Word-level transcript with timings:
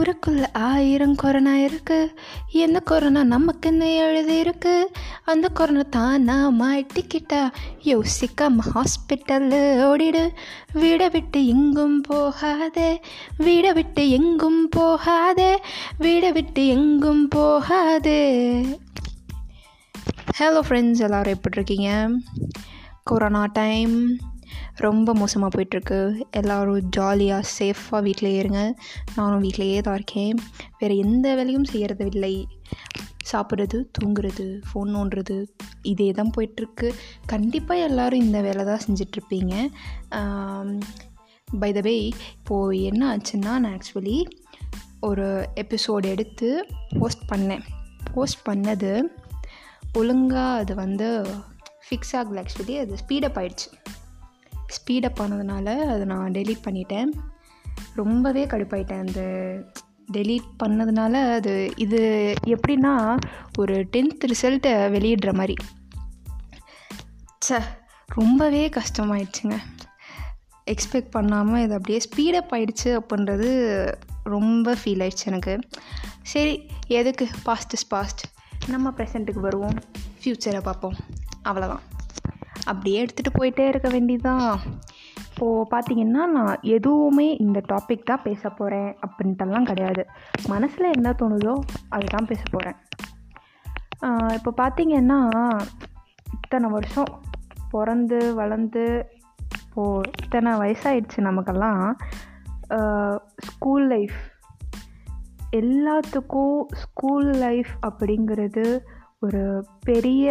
ஊருக்குள்ள 0.00 0.46
ஆயிரம் 0.52 1.14
கொரோனா 1.14 1.56
இருக்கு. 1.56 2.18
எந்த 2.52 2.80
கொரோனா 2.80 3.20
நமக்குன்னு 3.20 3.96
எழுதி 3.96 4.38
இருக்கு. 4.38 4.90
அந்த 5.24 5.48
கொரோனா 5.48 5.80
தானா 5.90 6.50
மாட்டிக்கிட்டா? 6.50 7.50
யோசிக்காம 7.84 8.58
ஹாஸ்பிட்டல்லு 8.74 9.82
ஓடிடு. 9.84 10.28
வீடை 10.74 11.10
விட்டு 11.10 11.46
எங்கும் 11.46 12.00
போகாதே. 12.00 13.00
வீடை 13.38 13.72
விட்டு 13.72 14.10
எங்கும் 14.10 14.68
போகாதே. 14.68 15.62
வீடை 15.98 16.32
விட்டு 16.32 16.66
எங்கும் 16.66 17.28
போகாதே. 17.28 18.62
ஹலோ 20.38 20.60
ஃப்ரெண்ட்ஸ் 20.68 20.98
எல்லோரும் 20.98 21.32
எப்படி 21.32 21.56
இருக்கீங்க? 21.56 22.10
கொரோனா 23.04 23.44
டைம் 23.52 24.16
ரொம்ப 24.86 25.14
மோசமாக 25.14 25.50
போயிட்டுருக்கு. 25.54 26.00
எல்லோரும் 26.40 26.88
ஜாலியாக 26.96 27.48
சேஃபாக 27.58 28.00
வீட்டிலே 28.06 28.32
இருங்க. 28.36 28.62
நானும் 29.16 29.42
வீட்டிலையே 29.42 29.80
தான் 29.88 29.98
இருக்கேன். 30.00 30.40
வேறு 30.78 30.96
எந்த 31.04 31.34
வேலையும் 31.34 31.68
செய்கிறது 31.72 32.06
இல்லை 32.12 32.34
சாப்பிட்றது 33.32 33.78
தூங்குறது 33.96 34.44
ஃபோன் 34.68 34.90
நோண்டுறது 34.96 35.36
இதே 35.92 36.10
தான் 36.18 36.32
போயிட்டுருக்கு. 36.36 36.88
கண்டிப்பாக 37.32 37.86
எல்லோரும் 37.88 38.24
இந்த 38.26 38.40
வேலை 38.46 38.64
தான் 38.64 38.84
செஞ்சிட்ருப்பீங்க. 38.86 39.54
பை 41.62 41.72
த 41.76 41.80
வே 41.88 41.94
இப்போது 42.06 42.82
என்ன 42.90 43.02
ஆச்சுன்னா 43.12 43.52
நான் 43.64 43.72
ஆக்சுவலி 43.76 44.18
ஒரு 45.08 45.26
எபிசோடு 45.62 46.06
எடுத்து 46.14 46.48
போஸ்ட் 46.98 47.24
பண்ணேன். 47.32 47.64
போஸ்ட் 48.14 48.42
பண்ணது 48.48 48.92
ஒழுங்காக 49.98 50.58
அது 50.62 50.74
வந்து 50.74 51.08
ஃபிக்ஸ் 51.84 52.14
ஆகலை 52.18 52.40
ஆக்சுவலி 52.42 52.74
அது 52.82 52.94
ஸ்பீடப் 53.02 53.38
ஆயிடுச்சு. 53.40 53.68
ஸ்பீடப் 54.70 55.20
ஆனதுனால 55.20 55.76
அதை 55.76 56.04
நான் 56.04 56.30
டெலீட் 56.30 56.62
பண்ணிட்டேன். 56.64 57.08
ரொம்பவே 57.94 58.46
கடுப்பாயிட்டேன். 58.46 58.98
அந்த 58.98 59.20
டெலீட் 60.12 60.46
பண்ணதுனால 60.64 61.32
அது 61.32 61.70
இது 61.76 62.34
எப்படின்னா 62.46 63.16
ஒரு 63.58 63.88
டென்த் 63.96 64.24
ரிசல்ட்டை 64.26 64.90
வெளியிடுற 64.92 65.34
மாதிரி. 65.34 65.54
ச 67.48 67.62
ரொம்பவே 68.06 68.68
கஷ்டமாயிடுச்சுங்க. 68.68 69.58
எக்ஸ்பெக்ட் 70.70 71.10
பண்ணாமல் 71.10 71.62
இது 71.62 71.74
அப்படியே 71.74 72.00
ஸ்பீடப் 72.08 72.52
ஆயிடுச்சு 72.52 72.84
அப்படின்றது 72.84 73.92
ரொம்ப 74.22 74.74
ஃபீல் 74.74 75.02
ஆயிடுச்சு 75.02 75.26
எனக்கு. 75.26 75.58
சரி 76.22 76.66
எதுக்கு? 76.86 77.28
பாஸ்ட் 77.42 77.72
இஸ் 77.72 77.86
பாஸ்ட் 77.86 78.24
நம்ம 78.66 78.90
ப்ரெசண்ட்டுக்கு 78.90 79.40
வருவோம். 79.40 79.78
ஃப்யூச்சரை 80.24 80.60
பார்ப்போம். 80.60 80.94
அவ்வளோதான் 81.44 81.80
அப்படியே 82.72 82.98
எடுத்துகிட்டு 83.04 83.38
போயிட்டே 83.38 83.66
இருக்க 83.68 83.88
வேண்டியதான் 83.88 84.48
இப்போது 85.28 85.68
பார்த்தீங்கன்னா 85.70 86.24
நான் 86.36 86.56
எதுவுமே 86.70 87.28
இந்த 87.44 87.58
டாபிக் 87.72 88.08
தான் 88.10 88.24
பேச 88.24 88.42
போகிறேன் 88.48 88.90
அப்படின்ட்டுலாம் 89.06 89.68
கிடையாது. 89.70 90.02
மனசில் 90.48 90.94
என்ன 90.96 91.14
தோணுதோ 91.20 91.54
அதுதான் 91.88 92.28
பேச 92.28 92.42
போகிறேன் 92.50 92.78
இப்போ 94.36 94.50
பார்த்தீங்கன்னா 94.60 95.20
இத்தனை 96.36 96.68
வருஷம் 96.70 97.10
பிறந்து 97.70 98.18
வளர்ந்து 98.34 98.84
இப்போது 99.64 100.10
இத்தனை 100.22 100.52
வயசாயிடுச்சு 100.60 101.26
நமக்கெல்லாம். 101.28 101.84
ஸ்கூல் 103.48 103.86
லைஃப் 103.86 104.18
எல்லாத்துக்கும் 105.58 106.58
ஸ்கூல் 106.82 107.30
லைஃப் 107.44 107.72
அப்படிங்கிறது 107.86 108.66
ஒரு 109.20 109.42
பெரிய 109.82 110.28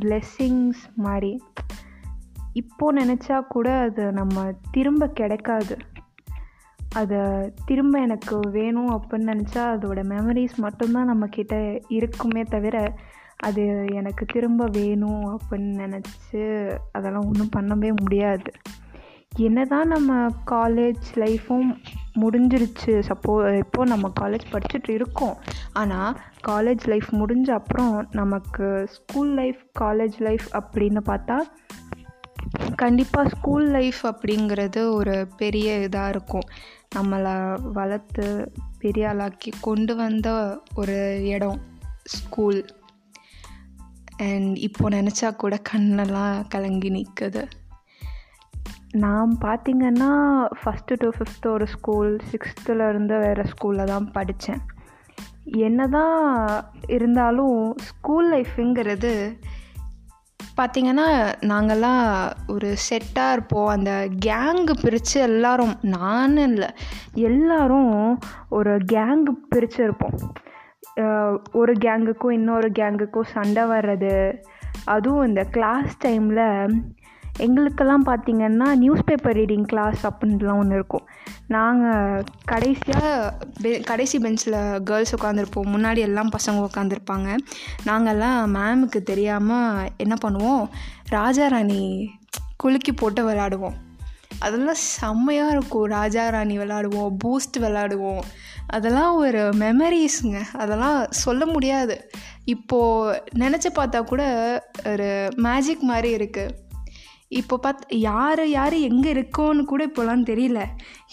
பிளெஸ்ஸிங்ஸ் 0.00 0.84
மாதிரி. 1.06 1.32
இப்போது 2.54 3.04
நினச்சா 3.04 3.46
கூட 3.46 3.78
அது 3.78 4.12
நம்ம 4.12 4.52
திரும்ப 4.70 5.06
கிடைக்காது. 5.06 5.76
அதை 6.94 7.18
திரும்ப 7.66 8.00
எனக்கு 8.00 8.40
வேணும் 8.40 8.90
அப்படின்னு 8.90 9.30
நினச்சா 9.32 9.64
அதோடய 9.74 10.04
மெமரிஸ் 10.08 10.56
மட்டும்தான் 10.56 11.10
நம்மக்கிட்ட 11.10 11.82
இருக்குமே 11.88 12.42
தவிர 12.42 12.94
அது 13.36 13.84
எனக்கு 13.92 14.26
திரும்ப 14.26 14.68
வேணும் 14.72 15.24
அப்படின்னு 15.24 15.82
நினச்சி 15.84 16.42
அதெல்லாம் 16.92 17.24
ஒன்றும் 17.24 17.54
பண்ணவே 17.56 17.92
முடியாது. 17.96 18.52
என்ன 19.36 19.64
தான் 19.64 19.88
நம்ம 19.88 20.26
காலேஜ் 20.50 21.06
லைஃப்பும் 21.14 21.76
முடிஞ்சிருச்சு. 22.20 23.02
சப்போ 23.02 23.58
இப்போது 23.58 23.90
நம்ம 23.90 24.12
காலேஜ் 24.20 24.46
படிச்சுட்டு 24.52 24.90
இருக்கோம். 24.90 25.36
ஆனால் 25.72 26.16
காலேஜ் 26.46 26.86
லைஃப் 26.86 27.08
முடிஞ்ச 27.10 27.50
அப்புறம் 27.50 28.08
நமக்கு 28.10 28.88
ஸ்கூல் 28.88 29.28
லைஃப் 29.28 29.60
காலேஜ் 29.80 30.18
லைஃப் 30.18 30.46
அப்படின்னு 30.52 31.00
பார்த்தா 31.06 31.38
கண்டிப்பாக 32.74 33.28
ஸ்கூல் 33.28 33.66
லைஃப் 33.66 34.00
அப்படிங்கிறது 34.04 34.92
ஒரு 34.92 35.28
பெரிய 35.36 35.88
இதாக 35.88 36.08
இருக்கும். 36.08 36.48
நம்மளை 36.96 37.60
வளர்த்து 37.72 38.52
பெரிய 38.78 39.08
ஆளாக்கி 39.08 39.52
கொண்டு 39.60 39.96
வந்த 39.96 40.28
ஒரு 40.74 41.22
இடம் 41.24 41.60
ஸ்கூல் 42.04 42.64
அண்ட் 44.16 44.56
இப்போ 44.56 44.88
நினச்சா 44.88 45.36
கூட 45.36 45.60
கண்ணெல்லாம் 45.72 46.44
கலங்கி 46.48 46.90
நிற்குது 46.90 47.42
நான் 48.92 49.38
பார்த்திங்கன்னா 49.40 50.10
ஃபஸ்ட்டு 50.64 50.96
டு 50.98 51.08
ஃபிஃப்த்து 51.08 51.46
ஒரு 51.46 51.66
ஸ்கூல் 51.66 52.20
சிக்ஸ்த்துலேருந்து 52.30 53.18
வேறு 53.20 53.44
ஸ்கூலில் 53.44 53.84
தான் 53.84 54.10
படித்தேன் 54.10 54.62
என்ன 55.44 55.86
தான் 55.86 56.18
இருந்தாலும் 56.86 57.76
ஸ்கூல் 57.78 58.32
லைஃப்புங்கிறது 58.32 59.36
பார்த்திங்கன்னா 60.56 61.08
நாங்கள்லாம் 61.50 62.30
ஒரு 62.48 62.68
செட்டாக 62.88 63.32
இருப்போம். 63.32 63.70
அந்த 63.76 63.92
கேங்கு 64.26 64.74
பிரித்து 64.82 65.20
எல்லோரும் 65.20 65.74
நான் 65.82 66.36
இல்லை 66.36 66.68
எல்லோரும் 67.28 68.18
ஒரு 68.58 68.72
கேங்கு 68.92 69.32
பிரித்து 69.48 69.82
இருப்போம். 69.82 70.16
ஒரு 71.52 71.72
கேங்குக்கும் 71.84 72.36
இன்னொரு 72.38 72.68
கேங்குக்கும் 72.78 73.30
சண்டை 73.34 73.64
வர்றது. 73.64 74.14
அதுவும் 74.84 75.26
இந்த 75.26 75.42
கிளாஸ் 75.44 75.98
டைமில் 76.06 76.70
எங்களுக்கெல்லாம் 77.38 78.06
பார்த்திங்கன்னா 78.06 78.74
நியூஸ் 78.74 79.04
பேப்பர் 79.04 79.36
ரீடிங் 79.36 79.62
கிளாஸ் 79.62 80.06
அப்படின்ட்டுலாம் 80.06 80.56
ஒன்று 80.56 80.74
இருக்கும். 80.74 81.06
நாங்கள் 81.46 82.24
கடைசியாக 82.44 83.34
பெ 83.62 83.80
கடைசி 83.80 84.18
பெஞ்சில் 84.18 84.80
கேர்ள்ஸ் 84.84 85.14
உட்காந்துருப்போம் 85.16 85.72
முன்னாடி 85.74 85.96
எல்லாம் 85.96 86.28
பசங்க 86.28 86.68
உட்காந்துருப்பாங்க 86.68 87.36
நாங்கள்லாம் 87.86 88.38
மேமுக்கு 88.54 89.02
தெரியாமல் 89.02 89.88
என்ன 89.96 90.14
பண்ணுவோம்? 90.24 90.68
ராஜா 91.08 91.46
ராணி 91.46 92.10
குலுக்கி 92.56 92.92
போட்டு 92.92 93.30
விளாடுவோம் 93.30 93.76
அதெல்லாம் 94.38 94.80
செம்மையாக 95.00 95.50
இருக்கும். 95.50 95.84
ராஜா 95.84 96.28
ராணி 96.28 96.58
விளாடுவோம் 96.58 97.16
பூஸ்ட் 97.24 97.58
விளாடுவோம் 97.58 98.22
அதெல்லாம் 98.66 99.14
ஒரு 99.16 99.48
மெமரிஸுங்க 99.48 100.40
அதெல்லாம் 100.52 101.06
சொல்ல 101.10 101.46
முடியாது. 101.46 102.10
இப்போது 102.44 103.22
நினச்சி 103.38 103.70
பார்த்தா 103.74 104.04
கூட 104.04 104.22
ஒரு 104.86 105.32
மேஜிக் 105.36 105.80
மாதிரி 105.80 106.16
இருக்குது 106.16 106.62
இப்போ 107.28 107.56
பார்த்து 107.56 108.00
யார் 108.00 108.48
யார் 108.48 108.74
எங்கே 108.74 109.12
இருக்கோன்னு 109.12 109.62
கூட 109.64 109.86
இப்போலாம் 109.86 110.26
தெரியல. 110.30 110.60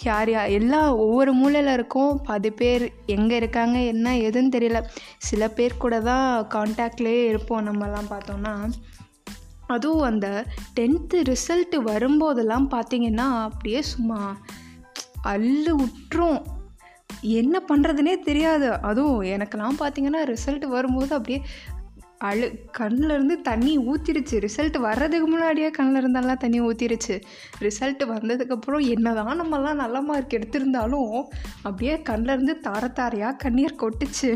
யார் 0.03 0.29
யார் 0.29 0.49
எல்லா 0.49 0.95
ஒவ்வொரு 0.95 1.33
மூலையில் 1.33 1.73
இருக்கோம். 1.73 2.21
பாதி 2.23 2.51
பேர் 2.51 2.91
எங்கே 3.05 3.35
இருக்காங்க 3.35 3.79
என்ன 3.79 4.15
எதுன்னு 4.17 4.55
தெரியல. 4.55 4.81
சில 5.17 5.49
பேர் 5.49 5.77
கூட 5.77 5.99
தான் 6.01 6.47
காண்டாக்ட்லேயே 6.53 7.23
இருப்போம் 7.25 7.67
நம்மலாம் 7.67 8.09
பார்த்தோன்னா 8.09 8.55
அதுவும் 9.67 10.01
அந்த 10.01 10.45
டென்த்து 10.79 11.17
ரிசல்ட்டு 11.31 11.77
வரும்போதெல்லாம் 11.85 12.65
பார்த்திங்கன்னா 12.71 13.27
அப்படியே 13.41 13.81
சும்மா 13.81 14.37
அள்ளு 15.23 15.75
விட்டுரும் 15.83 16.41
என்ன 17.21 17.61
பண்ணுறதுனே 17.69 18.19
தெரியாது. 18.19 18.71
அதுவும் 18.71 19.21
எனக்கெல்லாம் 19.21 19.79
பார்த்திங்கன்னா 19.79 20.21
ரிசல்ட் 20.25 20.65
வரும்போது 20.65 21.15
அப்படியே 21.15 21.41
அழு 22.29 22.47
கண்ணிலேருந்து 22.79 23.35
தண்ணி 23.49 23.73
ஊற்றிருச்சு 23.91 24.35
ரிசல்ட் 24.45 24.77
வர்றதுக்கு 24.87 25.27
முன்னாடியே 25.27 25.69
கண்ணில் 25.77 25.99
இருந்தாலும் 26.01 26.41
தண்ணி 26.43 26.59
ஊற்றிருச்சு 26.67 27.15
ரிசல்ட் 27.65 28.03
வந்ததுக்கப்புறம் 28.13 28.83
என்ன 28.95 29.13
தான் 29.19 29.39
நம்மலாம் 29.41 29.81
நல்ல 29.83 30.01
மார்க் 30.09 30.35
எடுத்திருந்தாலும் 30.37 31.13
அப்படியே 31.67 31.95
கண்ணிலேருந்து 32.09 32.55
தார 32.67 32.83
தாரையாக 32.99 33.39
கண்ணீர் 33.43 33.79
கொட்டுச்சு. 33.83 34.29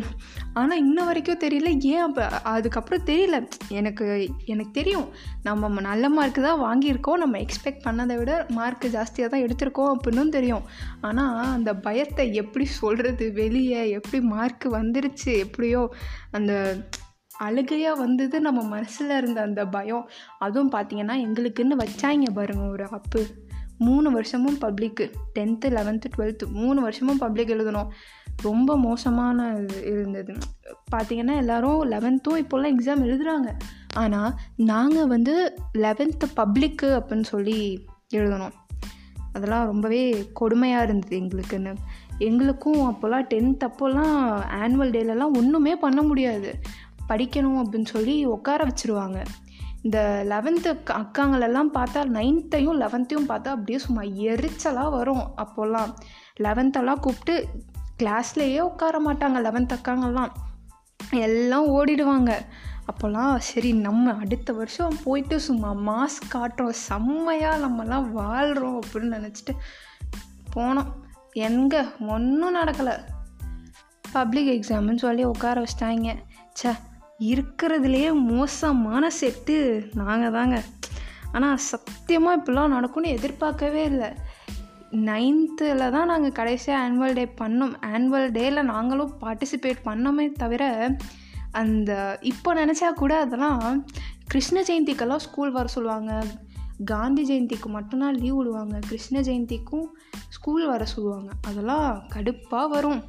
ஆனால் 0.59 0.81
இன்ன 0.85 1.05
வரைக்கும் 1.09 1.41
தெரியல. 1.45 1.69
ஏன் 1.93 2.03
அப்போ 2.07 2.25
அதுக்கப்புறம் 2.55 3.05
தெரியல. 3.11 3.37
எனக்கு 3.79 4.05
எனக்கு 4.53 4.73
தெரியும். 4.79 5.07
நம்ம 5.47 5.81
நல்ல 5.89 6.09
மார்க் 6.17 6.41
தான் 6.47 6.63
வாங்கியிருக்கோம். 6.65 7.21
நம்ம 7.23 7.39
எக்ஸ்பெக்ட் 7.45 7.85
பண்ணதை 7.87 8.17
விட 8.19 8.33
மார்க் 8.59 8.85
ஜாஸ்தியாக 8.97 9.31
தான் 9.33 9.45
எடுத்திருக்கோம் 9.45 9.93
அப்படின்னு 9.93 10.35
தெரியும். 10.39 10.65
ஆனால் 11.09 11.53
அந்த 11.55 11.73
பயத்தை 11.87 12.27
எப்படி 12.43 12.67
சொல்கிறது 12.81 13.25
வெளியே 13.41 13.81
எப்படி 13.99 14.21
மார்க் 14.35 14.67
வந்துருச்சு? 14.79 15.31
எப்படியோ 15.45 15.81
அந்த 16.39 16.53
அழுகையாக 17.37 17.99
வந்தது 17.99 18.41
நம்ம 18.41 18.63
மனசில் 18.63 19.09
இருந்த 19.09 19.41
அந்த 19.41 19.65
பயம். 19.65 20.09
அதுவும் 20.39 20.71
பார்த்திங்கன்னா 20.71 21.15
எங்களுக்குன்னு 21.15 21.77
வச்சாங்க 21.79 22.31
பாருங்கள் 22.33 22.69
ஒரு 22.69 22.87
அப்பு 22.89 23.25
மூணு 23.77 24.11
வருஷமும் 24.11 24.57
பப்ளிக்கு 24.61 25.11
டென்த்து 25.39 25.65
லெவன்த்து 25.65 26.05
டுவெல்த்து 26.17 26.47
மூணு 26.47 26.81
வருஷமும் 26.81 27.17
பப்ளிக் 27.17 27.49
எழுதணும். 27.49 27.87
ரொம்ப 28.41 28.77
மோசமான 28.77 29.55
இது 29.55 29.85
இருந்தது. 29.85 30.33
பார்த்திங்கன்னா 30.95 31.35
எல்லோரும் 31.35 31.91
லெவன்த்தும் 31.91 32.35
இப்போல்லாம் 32.35 32.75
எக்ஸாம் 32.75 33.03
எழுதுகிறாங்க 33.03 33.51
ஆனால் 33.93 34.33
நாங்கள் 34.55 35.07
வந்து 35.07 35.55
லெவன்த்து 35.73 36.25
பப்ளிக்கு 36.35 36.81
அப்படின்னு 36.81 37.23
சொல்லி 37.23 37.85
எழுதணும். 38.13 38.51
அதெல்லாம் 39.33 39.65
ரொம்பவே 39.65 40.31
கொடுமையாக 40.33 40.83
இருந்தது 40.83 41.19
எங்களுக்குன்னு. 41.19 41.75
எங்களுக்கும் 42.17 42.91
அப்போல்லாம் 42.91 43.27
டென்த் 43.29 43.67
அப்போல்லாம் 43.67 44.41
ஆனுவல் 44.61 44.91
டேலலாம் 44.91 45.31
ஒன்றுமே 45.33 45.75
பண்ண 45.75 46.01
முடியாது. 46.01 46.59
படிக்கணும் 47.09 47.61
அப்படின்னு 47.63 47.85
சொல்லி 47.85 48.25
உட்கார 48.25 48.67
வச்சுருவாங்க. 48.67 49.25
இந்த 49.81 50.25
லெவன்த்து 50.29 50.77
அக்காங்களெல்லாம் 50.91 51.69
பார்த்தா 51.73 52.03
நைன்த்தையும் 52.05 52.79
லெவன்த்தையும் 52.79 53.27
பார்த்தா 53.27 53.47
அப்படியே 53.47 53.77
சும்மா 53.77 54.01
எரிச்சலாக 54.01 54.89
வரும் 54.89 55.31
அப்போல்லாம் 55.37 55.93
லெவன்த்தெல்லாம் 56.39 56.99
கூப்பிட்டு 56.99 57.47
கிளாஸ்லேயே 58.03 58.59
உட்கார 58.59 59.01
மாட்டாங்க 59.01 59.41
லெவன்த் 59.41 59.77
அக்காங்கெல்லாம். 59.77 60.29
எல்லாம் 61.11 61.67
ஓடிடுவாங்க. 61.67 62.33
அப்போல்லாம் 62.85 63.37
சரி 63.37 63.73
நம்ம 63.73 64.13
அடுத்த 64.13 64.53
வருஷம் 64.53 64.95
போயிட்டு 65.03 65.39
சும்மா 65.39 65.73
மாஸ்க் 65.73 66.35
காட்டுறோம் 66.35 66.69
செம்மையாக 66.69 67.67
நம்மலாம் 67.67 68.09
வாழ்கிறோம் 68.09 68.79
அப்படின்னு 68.79 68.95
நினச்சிட்டு 68.95 69.55
போனோம். 70.55 70.85
எங்கே? 71.31 71.81
ஒன்றும் 71.99 72.55
நடக்கலை. 72.55 72.99
பப்ளிக் 74.11 74.59
எக்ஸாம்னு 74.59 74.95
சொல்லி 74.95 75.23
உட்கார 75.23 75.63
வச்சிட்டாங்க. 75.63 76.15
ச்சே 76.63 76.75
இருக்கிறதுலையே 77.19 78.13
மோசமான 78.13 79.09
செட்டு 79.21 79.85
நாங்கள் 79.93 80.31
தாங்க. 80.31 80.63
ஆனால் 81.31 81.57
சத்தியமாக 81.57 82.39
இப்படிலாம் 82.41 82.67
நடக்கும்னு 82.67 83.09
எதிர்பார்க்கவே 83.09 83.83
இல்லை. 83.83 84.09
நைன்த்தில் 84.91 85.91
தான் 85.91 86.05
நாங்கள் 86.05 86.31
கடைசியாக 86.31 86.89
ஆனுவல் 86.89 87.13
டே 87.13 87.25
பண்ணோம். 87.41 87.73
ஆனுவல் 87.81 88.27
டேயில் 88.31 88.63
நாங்களும் 88.63 89.13
பார்ட்டிசிபேட் 89.21 89.79
பண்ணோமே 89.85 90.31
தவிர 90.31 90.89
அந்த 91.51 92.19
இப்போ 92.21 92.53
நினச்சா 92.53 92.93
கூட 92.93 93.19
அதெல்லாம் 93.19 93.85
கிருஷ்ண 94.27 94.61
ஜெயந்திக்கெல்லாம் 94.61 95.25
ஸ்கூல் 95.27 95.51
வர 95.51 95.67
சொல்லுவாங்க. 95.67 96.23
காந்தி 96.85 97.23
ஜெயந்திக்கு 97.23 97.65
மட்டும்தான் 97.65 98.13
லீவ் 98.13 98.35
விடுவாங்க. 98.35 98.79
கிருஷ்ண 98.79 99.19
ஜெயந்திக்கும் 99.19 99.85
ஸ்கூல் 100.29 100.65
வர 100.67 100.85
சொல்லுவாங்க. 100.85 101.29
அதெல்லாம் 101.47 102.03
கடுப்பாக 102.13 102.67
வரும். 102.67 103.03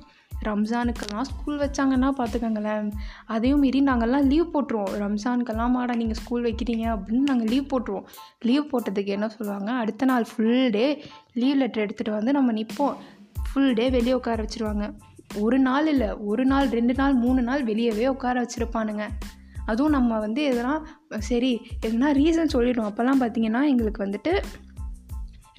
ரம்ஜானுக்கெல்லாம் 0.48 1.28
ஸ்கூல் 1.30 1.58
வச்சாங்கன்னா 1.58 2.10
பார்த்துக்கோங்களேன் 2.18 2.88
அதையும் 3.34 3.62
மீறி 3.64 3.80
நாங்கள்லாம் 3.88 4.28
லீவ் 4.32 4.48
போட்டுருவோம். 4.54 4.92
ரம்ஜானுக்கெல்லாம் 5.02 5.74
மாடா 5.76 5.96
நீங்கள் 6.02 6.18
ஸ்கூல் 6.20 6.46
வைக்கிறீங்க 6.48 6.86
அப்படின்னு 6.94 7.28
நாங்கள் 7.30 7.50
லீவ் 7.52 7.70
போட்டுருவோம். 7.72 8.06
லீவ் 8.48 8.70
போட்டதுக்கு 8.72 9.14
என்ன 9.16 9.28
சொல்லுவாங்க? 9.36 9.70
அடுத்த 9.82 10.08
நாள் 10.12 10.26
ஃபுல் 10.30 10.70
டே 10.70 10.86
லீவ் 11.42 11.58
லெட்டர் 11.62 11.84
எடுத்துகிட்டு 11.86 12.16
வந்து 12.18 12.32
நம்ம 12.38 12.52
நிற்போம் 12.52 12.96
ஃபுல் 13.48 13.72
டே 13.72 13.88
வெளியே 13.96 14.16
உட்கார 14.20 14.44
வச்சுருவாங்க. 14.44 14.86
ஒரு 15.44 15.58
நாள் 15.58 15.88
இல்லை 15.92 16.08
ஒரு 16.30 16.44
நாள் 16.50 16.68
ரெண்டு 16.76 16.94
நாள் 16.94 17.14
மூணு 17.24 17.40
நாள் 17.42 17.62
வெளியவே 17.70 18.06
உட்கார 18.14 18.36
வச்சுருப்பானுங்க. 18.42 19.04
அதுவும் 19.70 19.94
நம்ம 19.94 20.18
வந்து 20.24 20.42
எதனா 20.50 20.74
சரி 21.28 21.50
எதுனா 21.86 22.08
ரீசன் 22.18 22.52
சொல்லிவிடுவோம் 22.52 22.90
அப்போல்லாம் 22.90 23.22
பார்த்தீங்கன்னா 23.22 23.62
எங்களுக்கு 23.72 24.04
வந்துட்டு 24.04 24.32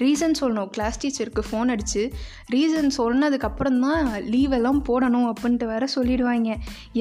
ரீசன் 0.04 0.36
சொல்லணும். 0.40 0.70
கிளாஸ் 0.76 1.00
டீச்சருக்கு 1.04 1.44
ஃபோன் 1.50 1.72
அடித்து 1.74 2.04
ரீசன் 2.54 2.90
சொன்னதுக்கப்புறம் 2.98 3.80
தான் 3.86 4.08
லீவெல்லாம் 4.34 4.82
போடணும் 4.90 5.28
அப்படின்ட்டு 5.32 5.68
வேற 5.72 5.88
சொல்லிடுவாங்க. 5.96 6.50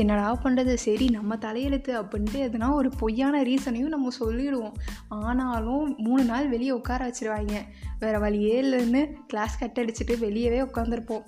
என்னடா 0.03 0.29
பண்ணுறது 0.45 0.75
சரி 0.87 1.09
நம்ம 1.17 1.37
தலையெழுத்து 1.47 1.93
அப்படின்ட்டு 2.01 2.39
எதுனா 2.47 2.69
ஒரு 2.81 2.91
பொய்யான 3.01 3.43
ரீசனையும் 3.51 3.95
நம்ம 3.95 4.13
சொல்லிடுவோம். 4.21 4.77
ஆனாலும் 5.09 5.85
மூணு 6.07 6.25
நாள் 6.31 6.49
வெளியே 6.55 6.73
உட்கார 6.79 7.01
வச்சுருவாங்க. 7.09 7.57
வேறு 7.99 8.21
வழியே 8.25 8.57
இல்லைன்னு 8.63 9.03
கிளாஸ் 9.33 9.61
கட் 9.61 9.81
அடிச்சுட்டு 9.83 10.17
வெளியவே 10.25 10.61
உட்காந்துருப்போம் 10.69 11.27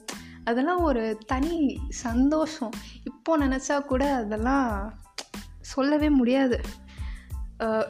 அதெல்லாம் 0.49 0.83
ஒரு 0.91 1.03
தனி 1.31 1.55
சந்தோஷம். 2.05 2.75
இப்போ 3.09 3.33
நினச்சா 3.39 3.77
கூட 3.91 4.05
அதெல்லாம் 4.23 4.69
சொல்லவே 5.73 6.09
முடியாது. 6.21 6.59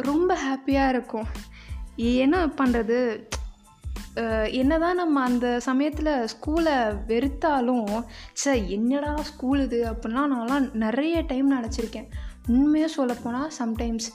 ரொம்ப 0.08 0.30
ஹாப்பியாக 0.46 0.92
இருக்கும். 0.94 1.28
என்ன 2.24 2.36
பண்ணுறது 2.58 2.98
என்னதான் 4.60 5.00
நம்ம 5.00 5.22
அந்த 5.28 5.46
சமயத்தில் 5.66 6.12
ஸ்கூலை 6.32 6.76
வெறுத்தாலும் 7.10 7.90
ச 8.42 8.54
என்னடா 8.76 9.12
ஸ்கூல் 9.30 9.60
இது 9.66 9.80
அப்படின்லாம் 9.90 10.32
நான்லாம் 10.34 10.66
நிறைய 10.84 11.16
டைம் 11.32 11.48
நினச்சிருக்கேன். 11.56 12.08
உண்மையாக 12.56 12.92
சொல்லப்போனால் 12.98 13.50
சம்டைம்ஸ் 13.60 14.08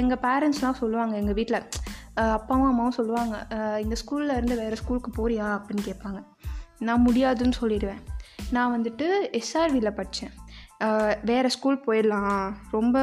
எங்கள் 0.00 0.22
பேரண்ட்ஸ்லாம் 0.26 0.80
சொல்லுவாங்க 0.82 1.14
எங்கள் 1.22 1.38
வீட்டில் 1.40 1.60
அப்பாவும் 2.36 2.68
அம்மாவும் 2.70 2.96
சொல்லுவாங்க 2.98 3.34
இந்த 3.84 3.94
ஸ்கூலில் 4.02 4.36
இருந்து 4.38 4.56
வேறு 4.62 4.80
ஸ்கூலுக்கு 4.82 5.10
போறியா 5.18 5.46
அப்படின்னு 5.56 5.84
கேட்பாங்க. 5.90 6.20
நான் 6.88 7.04
முடியாதுன்னு 7.06 7.60
சொல்லிடுவேன். 7.62 8.02
நான் 8.54 8.72
வந்துட்டு 8.76 9.06
எஸ்ஆர்வியில் 9.40 9.96
படித்தேன் 9.98 10.34
வேறு 11.30 11.48
ஸ்கூல் 11.56 11.84
போயிடலாம். 11.86 12.40
ரொம்ப 12.76 12.98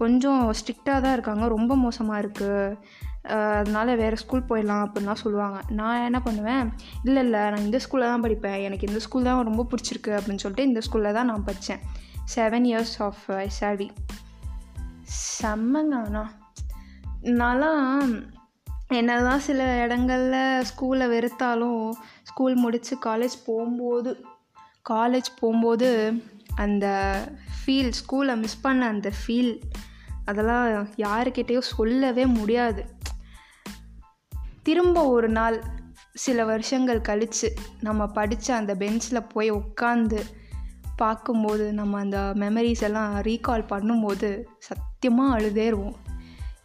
கொஞ்சம் 0.00 0.42
ஸ்ட்ரிக்டாக 0.58 1.02
தான் 1.04 1.14
இருக்காங்க. 1.16 1.44
ரொம்ப 1.56 1.72
மோசமாக 1.84 2.22
இருக்குது 2.22 2.76
அதனால் 3.28 3.96
வேறு 3.96 4.16
ஸ்கூல் 4.16 4.48
போயிடலாம் 4.48 4.82
அப்படின்லாம் 4.86 5.22
சொல்லுவாங்க. 5.24 5.60
நான் 5.68 6.04
என்ன 6.04 6.20
பண்ணுவேன் 6.20 6.72
இல்லை 7.04 7.22
இல்லை 7.22 7.40
நான் 7.40 7.64
இந்த 7.64 7.80
ஸ்கூலில் 7.84 8.10
தான் 8.12 8.22
படிப்பேன். 8.22 8.62
எனக்கு 8.62 8.86
இந்த 8.86 9.00
ஸ்கூல் 9.00 9.22
தான் 9.22 9.44
ரொம்ப 9.44 9.66
பிடிச்சிருக்கு 9.70 10.10
அப்படின்னு 10.10 10.44
சொல்லிட்டு 10.44 10.68
இந்த 10.68 10.80
ஸ்கூலில் 10.90 11.12
தான் 11.12 11.26
நான் 11.26 11.44
படித்தேன் 11.44 11.78
செவன் 12.36 12.66
இயர்ஸ் 12.70 12.96
ஆஃப் 12.98 13.24
எஸ்ஆர்வி 13.30 13.90
செம்மங்க 15.42 15.94
ஆனால் 15.94 16.30
நான்லாம் 17.22 18.26
என்ன 18.88 19.22
தான் 19.22 19.38
சில 19.38 19.80
இடங்களில் 19.80 20.64
ஸ்கூலை 20.70 21.06
வெறுத்தாலும் 21.14 21.92
ஸ்கூல் 22.22 22.54
முடித்து 22.54 22.96
காலேஜ் 23.06 23.36
போகும்போது 23.46 24.24
காலேஜ் 24.90 25.28
போகும்போது 25.38 26.22
அந்த 26.54 26.86
ஃபீல் 27.58 27.92
ஸ்கூலை 28.00 28.36
மிஸ் 28.36 28.60
பண்ண 28.60 28.86
அந்த 28.86 29.12
ஃபீல் 29.20 29.60
அதெல்லாம் 30.24 30.88
யாருக்கிட்டேயும் 30.96 31.70
சொல்லவே 31.76 32.26
முடியாது. 32.26 32.84
திரும்ப 34.62 35.08
ஒரு 35.08 35.28
நாள் 35.28 35.62
சில 36.14 36.44
வருஷங்கள் 36.44 37.00
கழித்து 37.00 37.54
நம்ம 37.80 38.06
படித்த 38.06 38.54
அந்த 38.54 38.74
பெஞ்சில் 38.74 39.22
போய் 39.22 39.52
உட்காந்து 39.52 40.20
பார்க்கும்போது 40.96 41.72
நம்ம 41.72 41.98
அந்த 41.98 42.32
மெமரிஸ் 42.34 42.82
எல்லாம் 42.82 43.20
ரீகால் 43.20 43.66
பண்ணும்போது 43.68 44.44
சத்தியமாக 44.58 45.38
அழுதேருவோம் 45.38 45.94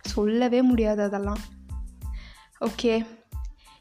சொல்லவே 0.01 0.61
முடியாது 0.61 1.01
அதெல்லாம். 1.01 1.37
ஓகே 2.61 3.05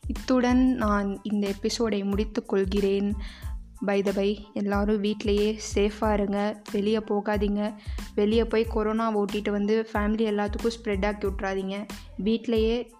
இத்துடன் 0.06 0.74
நான் 0.74 1.20
இந்த 1.22 1.46
எபிசோடை 1.46 2.04
முடித்து 2.04 2.46
கொள்கிறேன். 2.46 3.14
பை 3.84 4.02
த 4.02 4.10
பை 4.14 4.46
எல்லோரும் 4.52 5.02
வீட்லேயே 5.02 5.58
சேஃபாக 5.74 6.12
இருங்க. 6.12 6.62
வெளியே 6.72 6.98
போகாதீங்க. 6.98 7.74
வெளியே 8.14 8.44
போய் 8.44 8.64
கொரோனா 8.64 9.18
ஓட்டிகிட்டு 9.18 9.50
வந்து 9.50 9.88
ஃபேமிலி 9.92 10.24
எல்லாத்துக்கும் 10.30 10.70
ஸ்ப்ரெட் 10.82 11.06
ஆக்கி 11.06 11.26
விட்றாதீங்க 11.26 11.86
வீட்லேயே 12.24 12.90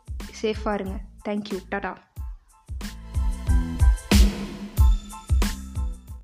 சேஃபாக 0.40 0.74
இருங்க. 0.74 0.96
தேங்க்யூ 1.26 1.58
டாடா 1.72 1.92